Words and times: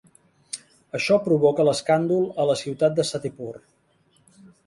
Això 0.99 1.17
provoca 1.25 1.65
l'escàndol 1.67 2.25
a 2.45 2.49
la 2.53 2.57
ciutat 2.63 2.97
de 3.01 3.07
Satipur. 3.11 3.53